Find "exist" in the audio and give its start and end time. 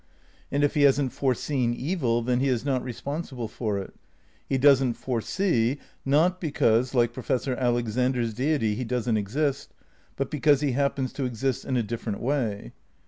9.17-9.75, 11.25-11.65